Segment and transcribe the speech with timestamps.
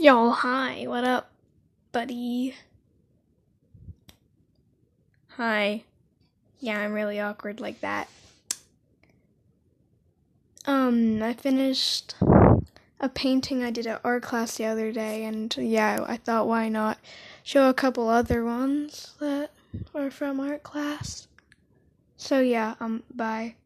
[0.00, 1.28] Yo, hi, what up,
[1.90, 2.54] buddy?
[5.30, 5.82] Hi.
[6.60, 8.08] Yeah, I'm really awkward like that.
[10.66, 12.14] Um, I finished
[13.00, 16.68] a painting I did at art class the other day, and yeah, I thought why
[16.68, 16.98] not
[17.42, 19.50] show a couple other ones that
[19.96, 21.26] are from art class.
[22.16, 23.56] So yeah, um, bye.